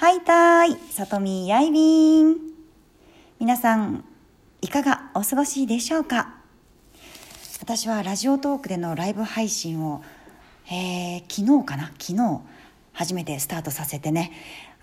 [0.00, 2.36] はいたーい、さとみやいびん。
[3.40, 4.04] 皆さん、
[4.62, 6.36] いかがお過ごしでしょうか？
[7.60, 10.04] 私はラジオトークでのライブ配信を、
[10.70, 11.86] えー、昨日かな？
[11.98, 12.40] 昨日、
[12.92, 14.30] 初めてスタートさせてね、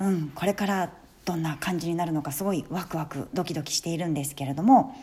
[0.01, 0.89] うん、これから
[1.23, 4.97] どんな感じになるのかすごいワクワクドキドキしているんですけれども、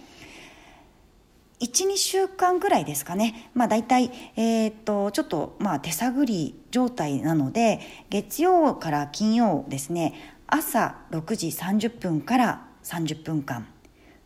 [1.62, 7.80] 12週間ぐらいですかね、まあ、大体、えー、っとちょっとまあ手探り状態なので
[8.10, 10.38] 月曜から金曜ですね。
[10.48, 13.66] 朝6時30分から30分間。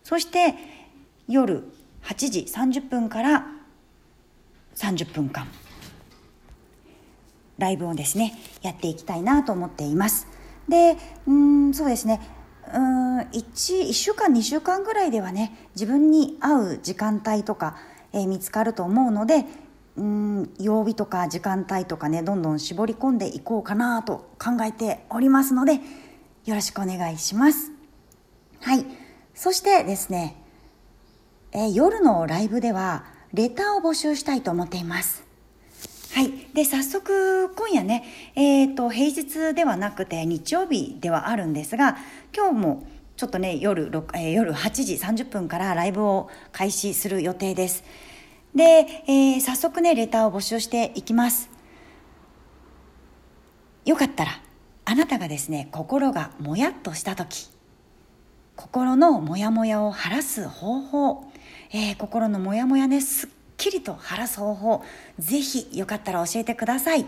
[0.02, 0.54] そして
[1.28, 1.64] 夜
[2.02, 3.46] 8時30分から
[4.74, 5.46] 30分間。
[7.58, 10.27] ライブをですねやっていきたいなと思っています。
[10.68, 10.96] で
[11.27, 12.20] うんそうですね。
[12.75, 17.77] うん 1, 1週間2週間ぐらいではね自分に合う時間帯とか、
[18.12, 19.45] えー、見つかると思うので
[19.97, 25.80] うん曜日とか時間帯とかねどんどん絞り込んでいこうかなと考えておりますので
[26.45, 27.73] よろしくお願いします。
[28.61, 28.86] はい。
[29.34, 30.36] そしてですね、
[31.53, 35.25] えー、夜のライブではレターを募集したいと思っています。
[36.17, 36.33] はい。
[36.55, 38.03] で、早速、今夜ね、
[38.36, 41.98] え、ー、と、平日ではなくて日曜日ではあるんですが、
[42.34, 42.86] 今日も
[43.19, 47.84] ちょっとね、夜、えー、夜8時30分からライブを開始する予定です。
[48.55, 51.50] で、えー、早速ね、レターを募集していきます。
[53.84, 54.41] よかったら、
[54.86, 57.51] あなたがですね、心がもやっとした時、
[58.56, 61.30] 心のモヤモヤを晴らす方法、
[61.75, 63.30] えー、心のモヤモヤね、すっ
[63.70, 64.83] きりと晴らす方法、
[65.19, 67.06] ぜひよかったら教えてください。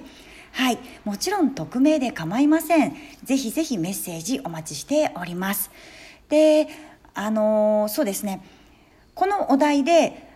[0.52, 0.78] はい。
[1.04, 2.96] もちろん匿名で構いません。
[3.22, 5.70] ぜひぜひメッセージお待ちしております。
[6.28, 6.68] で、
[7.14, 8.44] あのー、そうですね。
[9.14, 10.26] このお題で、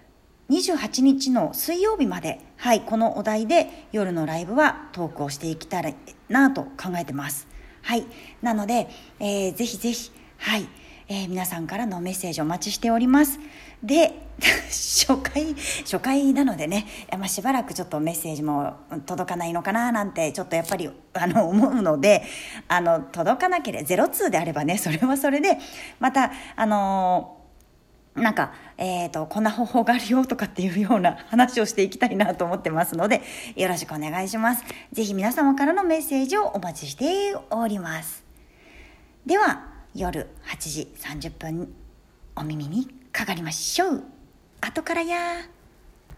[0.50, 5.96] 28日の水曜日まで、はい、このお題で夜のライブはトークをしていきたい
[6.28, 7.48] なと考えてます。
[7.80, 8.04] はい。
[8.42, 10.68] なので、えー、ぜひぜひ、はい、
[11.12, 13.38] えー、皆さんからのメッセージお待ちしております。
[13.82, 16.86] で、 初回、初回なのでね、
[17.18, 22.22] まあ、しばらくちょっとメッセージも届かないのかななんて、ちょっとやっぱり、あの、 思うので、
[22.66, 25.58] あの、届かなければ、02であればね、それはそれで、
[26.00, 27.36] また、あの
[28.14, 33.22] なんか、えっ、ー、と、こんな方法があるよとかっていうような話をしていきたいなと思ってますので、
[33.56, 34.64] よろしくお願いします。
[34.92, 38.24] ぜひ皆様からのメッセージをお待ちしております。
[39.26, 41.74] では、夜8時30分、
[42.34, 44.04] お耳にかかりましょう。
[44.62, 45.18] 後からや